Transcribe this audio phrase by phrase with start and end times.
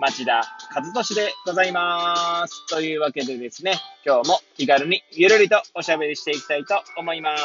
[0.00, 0.40] 町田
[0.74, 2.66] 和俊でございます。
[2.68, 7.36] というわけでですね、今日も気軽にゆるりとおしゃべりしていきたいと思いま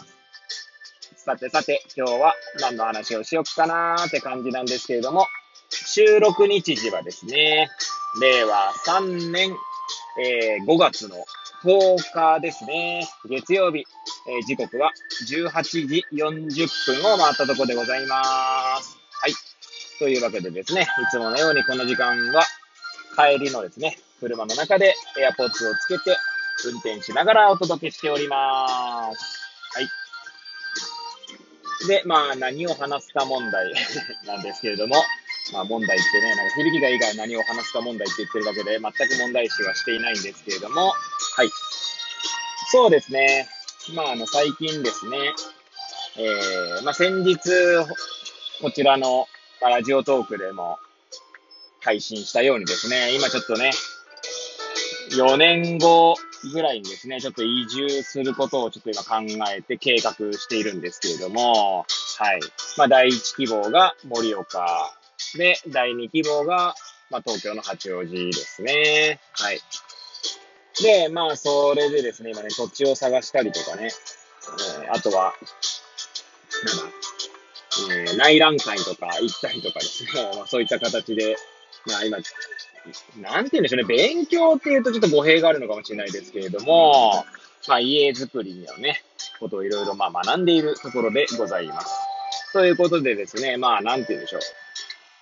[0.00, 1.22] す。
[1.22, 5.26] さてさて、今日は何の話をしよっかなーって感じなんですけれども、
[5.68, 7.68] 収録日時はですね、
[8.22, 9.54] 令和3年、
[10.24, 11.16] えー、5月の
[11.62, 14.92] 10日ですね、月曜日、えー、時刻は
[15.30, 18.97] 18時40分を回ったところでございます。
[19.98, 22.44] というわけでですね、いつものようにこの時間は
[23.16, 26.16] 帰りのですね、車の中で AirPods をつけて
[26.66, 29.38] 運転しながらお届けしております。
[29.74, 29.88] はい。
[31.88, 33.72] で、まあ何を話すか問題
[34.26, 35.02] なんですけれども、
[35.52, 40.94] まあ問題ってね、なんか響きがいいから何を話すか問題って言ってるだけで全く問題視はしていないんですけれども、
[41.36, 41.50] はい。
[42.70, 43.48] そうですね。
[43.94, 45.18] まああの最近ですね、
[46.16, 47.38] えー、まあ先日、
[48.60, 49.26] こちらの
[49.60, 50.78] まラジオトークでも
[51.80, 53.70] 配信したようにですね、今ちょっとね、
[55.12, 56.16] 4年後
[56.52, 61.86] ぐらいにですね、ちょっと移住することをちょっと今考えて計画しているんですけれども、
[62.18, 62.40] はい。
[62.76, 64.92] まあ、第1希望が盛岡
[65.36, 66.74] で、第2希望が、
[67.10, 69.20] まあ、東京の八王子ですね。
[69.32, 69.60] はい。
[70.82, 73.90] で、まあ、それでですね、今ね、土地を探したりとかね、
[74.84, 75.34] えー、あとは、
[76.64, 76.82] なんだ、
[77.90, 81.36] えー、内覧会とか行ったりとかですね、 まあ、そういった形で、
[81.86, 82.18] まあ今、
[83.20, 87.24] なんて言うんでしょうね、勉強っていうとちょっと語弊があるのかもしれないですけれども、
[87.66, 89.02] まあ家づくりのね、
[89.40, 91.94] ことをいろいろまあ学んでいるところでございます。
[92.52, 94.40] ということでですね、まあなんて言うんでしょう。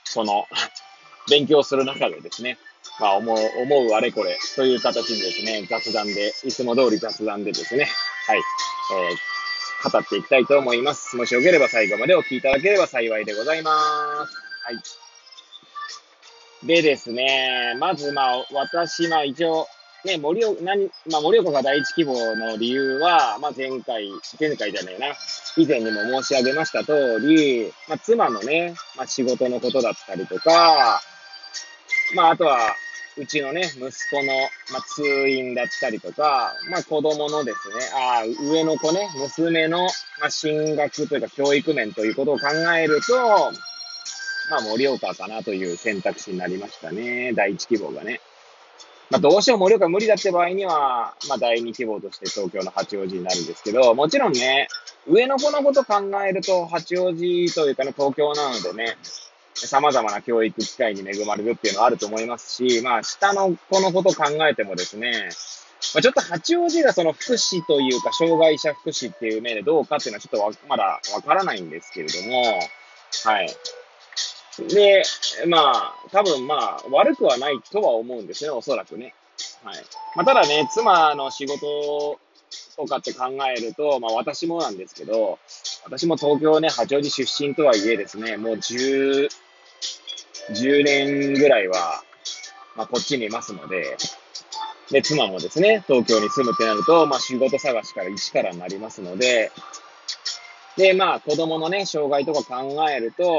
[0.04, 0.46] その、
[1.28, 2.58] 勉強する中でですね、
[3.00, 7.90] まあ思う、思うあれこれという形にですね、雑談で、いつも通り雑談でですね、
[8.26, 9.35] はい、えー
[9.88, 11.16] 語っていきたいと思います。
[11.16, 13.70] もしよければ最後までお聞きいただければ幸いでございま
[14.26, 14.36] す。
[14.64, 16.66] はい。
[16.66, 19.68] でですね、まずまあ、私、まあ一応、
[20.04, 24.08] ね、森岡、何、まあ森岡が第一希望の理由は、まあ前回、
[24.38, 25.08] 前回じゃねえな、
[25.56, 31.00] 以前にも申し上げました通り、まあ妻のね、まあ仕事のことだったりとか、
[32.14, 32.58] まああとは、
[33.18, 34.32] うちのね、息子の、
[34.72, 39.84] まあ、通院だったりとか、まあ、子供のですね、ああ上の子ね、娘の、
[40.20, 43.16] まあ、進学というか教育面ということを考えると、
[44.50, 47.32] まあ、盛岡かなという選択肢になりましたね。
[47.32, 48.20] 第一希望がね。
[49.08, 54.68] まあ、どうしても盛岡無理だって場合には、まあ、第二希望として東京の八王子になるんですけど、もちろんね、
[55.08, 58.96] 上の子のこと考えると、八王子というかね、東京なのでね、
[59.56, 65.30] 様々な教育機会に恵まれるっていうのはあると思いますし、まあ、下の子のことを考えてもですね、
[65.94, 72.60] まあ、ちょっと八王子がその福祉というか、障害者福祉っていう面でどうかっていうのはちょっとまだわからないんですけれども、
[73.24, 73.48] はい。
[74.68, 75.02] で、
[75.46, 79.14] まあ、多分まあ、悪くはないとは思うんですね、おそらくね。
[79.62, 79.76] はい。
[80.14, 82.18] まあ、ただね、妻の仕事
[82.76, 85.38] とかって考えると、まあ私もなんですけど、
[85.84, 89.28] 私も東京ね、八王子出身とはいえですね、もう10、
[90.50, 92.02] 10年ぐらいは、
[92.76, 93.96] まあ、こっちにいますので、
[94.90, 99.50] で、妻もですね、東京に住むってなると、まあ、仕事探しから一からになりますので、
[100.76, 103.38] で、まあ、子供のね、障害とか考えると、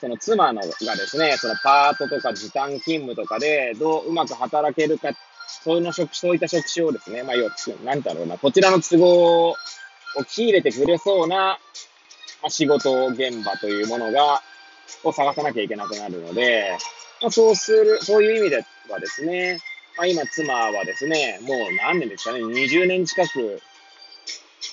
[0.00, 0.72] その妻のがで
[1.06, 5.10] すね、そのパートとか時短勤務とかで、どううまく働けるか、
[5.64, 7.52] そういう職、そういった職種をですね、まあ、要は、
[7.84, 9.56] なんだろうな、こちらの都合を
[10.28, 14.42] 仕入れてくれそうな、まあ、仕事現場というものが、
[15.04, 16.76] を探さなきゃいけなくなるので、
[17.22, 19.58] まあ、そうする、そういう意味ではですね、
[19.96, 23.60] まあ、今妻はですね、もう何年ですかね、20年近く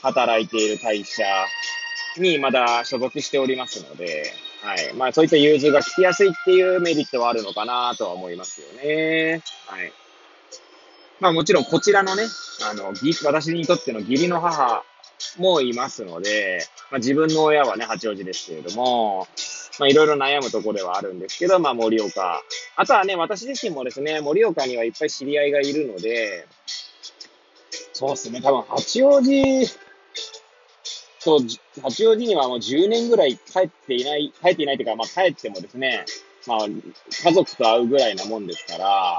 [0.02, 1.24] 働いている会社
[2.18, 4.31] にまだ所属しておりますので、
[4.62, 4.94] はい。
[4.94, 9.42] まあそういった融通が効きやすいっていうメリットはあるのかなとは思いますよね。
[9.68, 9.94] はい。
[11.19, 12.24] まあもちろんこちらのね、
[12.69, 12.94] あの、
[13.24, 14.84] 私にとっての義理の母
[15.38, 19.28] もいますので、まあ自分の親はね、八王子ですけれども、
[19.80, 22.42] まあいろいろ悩むところではあるんですけど、まあ盛岡。
[22.75, 26.48] あとはね、私自身もですね、盛岡にはいっぱい知り合いがいるので、
[27.94, 29.66] そうですね、多分八王子
[31.24, 31.42] と、
[31.81, 36.06] 八王子にはもう10年ぐらい帰っていない、帰っていないというか、まあ帰ってもですね、
[36.48, 39.18] まあ家族と会うぐらいなもんですから、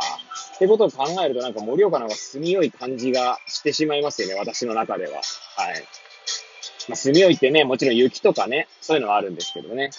[0.55, 5.21] ってことを考えると、なんか盛岡の方が住みよい感じがしてしまいますよね、私の中では。
[5.59, 5.85] はい。
[6.89, 9.91] まあ、住みよいてね、もちろん雪とかね、そういうのはあるんですけどね。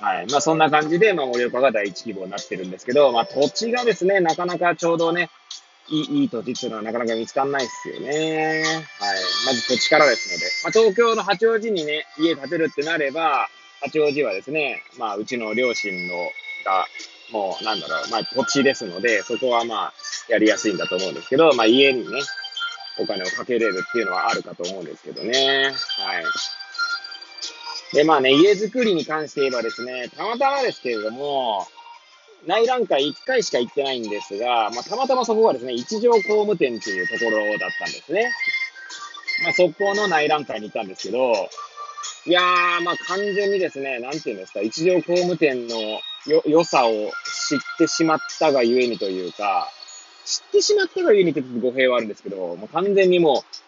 [0.00, 0.26] はい。
[0.30, 5.28] まあそんな感じで、まあ盛岡が第一希望になってるんですけど、まあ土地がですね、なかなかちょうどね、
[5.88, 8.62] いいいい土地っていうのはなかなか見つかんないっすよね。
[9.00, 9.16] はい。
[9.46, 10.46] まず土地からですので。
[10.62, 13.48] まあ東京の八王子にね、家建てるってなれば、
[13.80, 16.14] 八王子はですね、まあうちの両親の
[16.64, 16.86] が、
[17.32, 19.92] もうなんだろう、まあ土地ですので、そこはまあ
[20.28, 22.20] やりやすいんだと思うんですけど、まあ家にね、
[22.98, 25.72] お金をかけれるっていうのはあるかと思うんですけどね。
[25.98, 26.24] はい。
[27.94, 31.66] で、まあね、家づくりに関して言えばですね、たまたまですけれども、
[32.46, 38.30] 内覧会1回しか行ってないんですが、まあ、たまたまそこがですね、一条工務店っていうところだったんですね。
[39.44, 41.32] まあ、そこの内覧会に行ったんですけど、
[42.26, 45.76] いやー、まあ、完全にですね、なんていうんですか、一条工務店の
[46.26, 46.90] よ、良さを
[47.48, 49.70] 知ってしまったがゆえにというか、
[50.28, 53.58] 知ってしまったがゆえにって語弊はあるんですけど、もう完全にもう、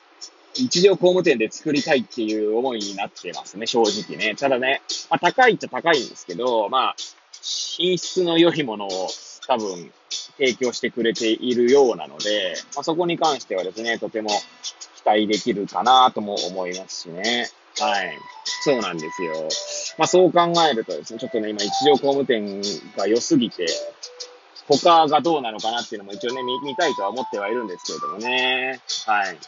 [0.54, 4.34] 一条工務店で作りたいっていう思いになってますね、正直ね。
[4.34, 6.96] ただね、まあ、高いっちゃ高いんですけど、まあ、
[7.40, 9.08] 品質の良いものを
[9.46, 9.90] 多分
[10.36, 14.28] 提供してくれているようなので、まあ、そこに関してはですね、とても
[14.96, 17.48] 期待できるかなとも思いますしね。
[17.78, 18.18] はい。
[18.62, 19.48] そうなんですよ。
[19.96, 22.60] まあそう考えるとですね、ちょっとね、今一条工務店
[22.96, 23.66] が良すぎて、
[24.78, 28.80] 他がどうなのかなっていうのも一応ね、見見たいとは思ってはいるんですけれどもね。
[29.06, 29.38] はい。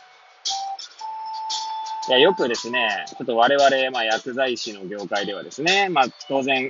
[2.08, 6.68] いや、よくですね、ちょっと我々、まあ、薬剤師の業界ではですね、まあ、当然、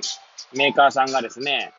[0.53, 1.73] メーカーさんがですね、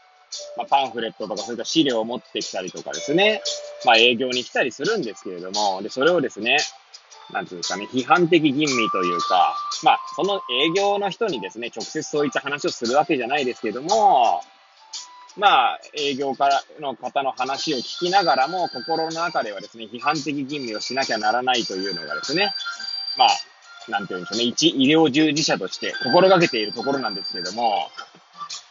[0.56, 3.42] まあ、パンフレットとかそういった資料を持ってきたりとかですね、
[3.84, 6.58] まあ、営業に来たりするんですけれども、で、それをですね、
[7.32, 9.54] なんていうんですかね、批判的吟味というか、
[9.84, 14.42] まあ、その営業の人にですね、直接そういった話をするわけじゃないですけれども、
[15.36, 22.54] まあ、営業からの方の話を聞きながらも、心の中ではですね、批判的吟味をしなきゃならないというのがですね、
[23.16, 23.28] まあ、
[23.88, 27.88] なんて言うんでしょうね、一医療従事者として心がけているところなんですけれども、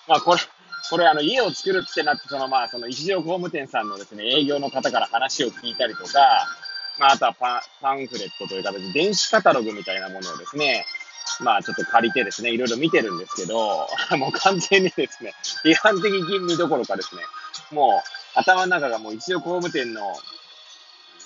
[0.08, 0.42] まあこれ、
[0.90, 6.48] これあの家を作るってなって、そのまあその一条工務店さんのですね、営業の方から話を聞いたりとか、
[7.00, 10.86] まああとはパパンフレットという形で電子カタログみたいなものをですね、
[11.42, 13.88] まあちょっと借りてですね、いろいろ見てるんですけど、
[14.18, 15.34] もう完全にですね、
[15.64, 17.24] 批判的吟味どころかですね、
[17.72, 20.16] もう頭の中がもう一条工務店の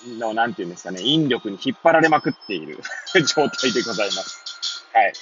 [0.06, 2.78] の、なんていうんですかね、引力に引っ張られまくっている
[3.26, 4.44] 状態でございます。
[4.92, 5.12] はい。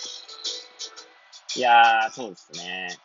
[1.56, 2.98] いやー、そうですね。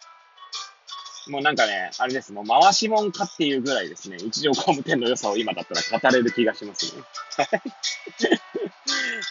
[1.27, 2.33] もうなんかね、あれです。
[2.33, 7.03] もう回しもんかっていうぐらいですね、一条工務店の良さを今だったら語れる気がしますね。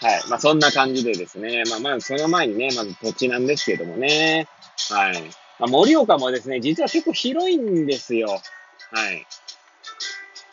[0.00, 0.22] はい。
[0.28, 4.48] まあそんな感じでですね、まあまずその前にね、まず土地なんですけどもね。
[4.90, 5.22] はい。
[5.58, 8.28] まあ盛岡もですね、実は結構広いんですよ。
[8.28, 9.26] はい。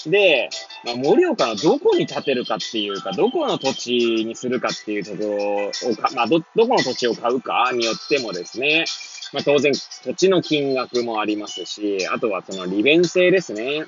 [0.05, 0.49] で、
[0.85, 8.85] まあ、盛岡のどこに建てるかっていうか、どこの土地にするかっていうところをか、まあ、ど、どこの土地を買うかによってもですね、
[9.33, 13.85] まあ、当然土地の金額もありますし、あとはその利便性ですね。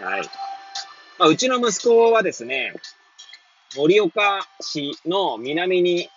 [0.00, 0.22] はい。
[1.18, 2.72] まあ、うちの息子はですね、
[3.74, 6.08] 盛岡市の南に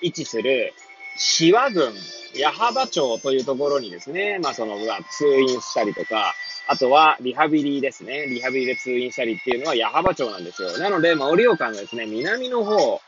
[0.00, 0.72] 位置する、
[1.16, 1.92] 志和郡
[2.34, 4.76] 矢巾町というところにですね、まあその、
[5.10, 6.34] 通院したりとか、
[6.66, 8.26] あとは、リハビリですね。
[8.26, 10.78] リハビリで通院したりっていうのは、矢巾町なんですよ。
[10.78, 13.00] なので、まあ、盛岡のですね、南の方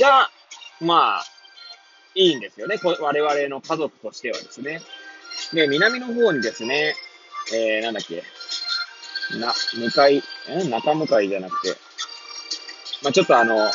[0.00, 0.30] が、
[0.80, 1.24] まあ、
[2.14, 2.76] いいんですよね。
[2.82, 4.80] 我々の家族としてはですね。
[5.52, 6.94] で、南の方にですね、
[7.54, 8.22] えー、なんだっけ、
[9.38, 11.76] な、向かい、え中向かいじゃなくて、
[13.02, 13.70] まあ、ちょっとあの、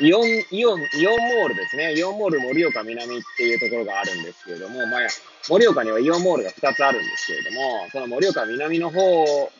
[0.00, 1.94] イオン、イオン、イオンモールですね。
[1.94, 5.00] イオンモール盛岡南っていうところがあるんですけれども、まあ、
[5.48, 9.50] 盛岡にはイオンモールが2つあるんですけれども、その盛岡南の方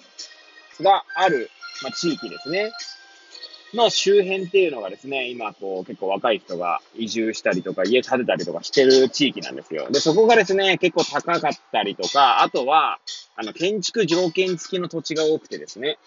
[0.80, 1.50] がある、
[1.82, 2.72] まあ、地域ですね。
[3.74, 9.88] の周辺っていうのがですね、今こう結構若い人が移住したりとか家建てたりとかしてる地域なんですよ。
[9.90, 12.98] で、そこがですね、結構高かったりとか、あとは、
[13.36, 15.98] あの、建築条件付きの土地が多くてですね、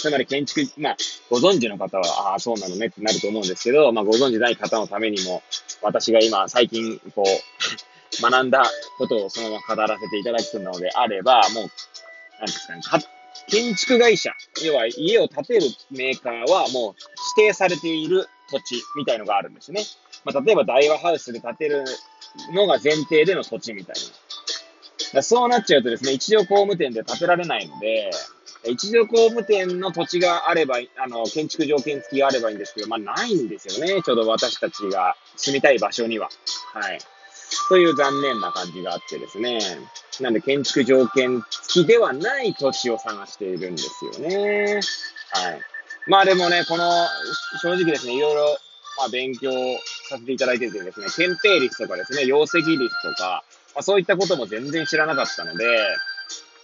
[0.00, 0.96] つまり建築、まあ、
[1.30, 5.42] ご存知の方は、ああ、そうなのねってなると思うんですけど、まあ、ご存知ない方のためにも、
[5.82, 8.64] 私が今、最近、こう、学んだ
[8.96, 11.64] ことをそのまま語らせていただくのであれば、もう、
[12.38, 13.04] なんですかね、
[13.48, 14.32] 建築会社、
[14.64, 16.94] 要は家を建てるメーカーはもう
[17.38, 19.82] 指定されている土地みたいのがあるんですね。
[20.24, 21.84] まあ、例えば大和ハウスで建てる
[22.52, 23.96] のが前提での土地みたい
[25.14, 25.22] な。
[25.22, 28.10] そうなっちゃうとですね、一条工務店で建てられないので、
[28.64, 34.02] 一条工務店の土地があれば、あの、建築条件付きがあればいいんですけど、まあないんですよね。
[34.02, 36.28] ちょうど私たちが住みたい場所には。
[36.74, 36.98] はい。
[37.68, 39.60] という残念な感じがあってですね。
[40.20, 44.80] なんで建築条件付きではない土地を探しているんですよね。
[45.30, 45.60] はい。
[46.06, 47.06] まあでもね、この、
[47.62, 48.58] 正直ですね、いろいろ、
[48.98, 49.50] まあ勉強
[50.08, 55.64] させていただいててですね、検定率とかですね、容積率とか、まあそういったことも全然知らなかったので、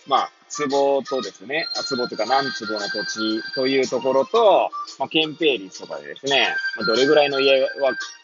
[0.06, 0.30] まあ、
[0.68, 7.68] 壺とですね、あ壺とか何坪の土地というところと、まあ、憲兵率とかでですね、まあ、どれぐらいの家は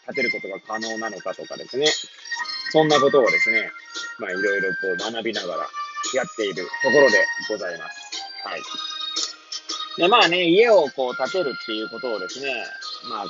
[0.07, 1.87] 建てることが可能なのかとかですね、
[2.71, 3.69] そんなことをですね、
[4.19, 5.67] まあ、いろいろこう学びながら
[6.13, 7.99] やっているところでございます。
[8.45, 8.61] はい。
[9.97, 12.47] で、まあね、家をこう建てるっていうことをですね、
[13.09, 13.25] まあ、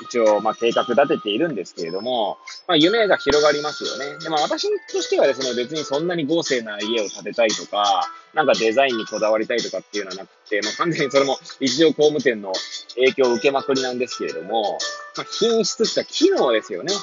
[0.00, 4.18] 一応、まあ、計画立てているんですけれども、まあ、夢が広がりますよね。
[4.18, 12.52] で、まあ、私としてはですね、別にそんなに豪勢な家を建てたいとか、なんかデザインにこだわりたいとかっていうのはなくて、まあ、完全にそれも一条工務店の
[12.94, 14.78] 影響を受けまくりなんですけれども、
[15.16, 16.94] まあ、品質って機能ですよね。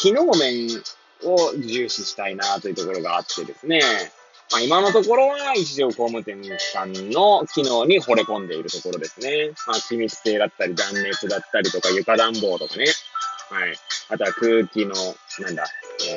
[0.00, 0.68] 機能面
[1.24, 3.80] を重視したいなというところがあってですね、
[4.52, 9.52] まあ、今のところは一条工務店さんの機能に惚れ込んでいるところですね。
[9.66, 12.84] まあ、気密性だったり断熱だったりとか床暖房とかね。
[13.50, 13.74] はい。
[14.10, 14.94] あとは空気の、
[15.40, 15.64] なんだ、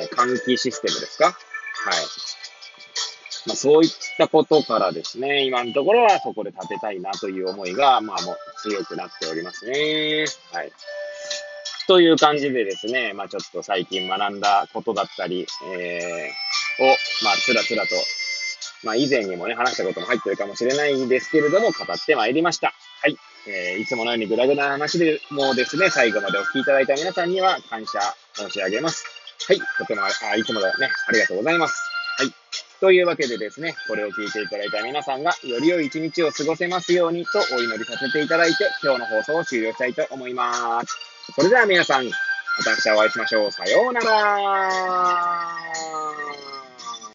[0.00, 1.26] えー、換気システムですか？
[1.26, 1.34] はい。
[3.46, 8.36] まあ、そういったことからですね、今のところはそこで建てたいなという思いが、まあもう
[8.68, 10.26] 強くなっておりますね。
[10.52, 10.72] はい。
[11.86, 16.88] という感じでですね、まあちょっと最近学んだことだったり、えー、を、
[17.22, 17.94] まあつらつらと
[18.82, 22.72] まあ以前にもね、話したことも入ってるかもしれないんですけれども、語ってまいりました。
[23.02, 23.16] はい。
[23.48, 28.00] えー、いつものようにグダグダな話でもですね、最後までお聞きいただいた皆さんには感謝
[28.34, 29.04] 申し上げます。
[29.48, 29.60] はい。
[29.78, 31.88] とても、あ、いつもだね、ありがとうございます。
[32.18, 32.32] はい。
[32.80, 40.96] というわけでですね、これを聞いていただいた皆さんが、より良い一日を過ごせますようにとお祈りさせていただいて、今日の放送を終了したいと思います。
[41.34, 42.12] それでは皆さん、ま
[42.64, 43.52] た明日お会いしましょう。
[43.52, 45.56] さようなら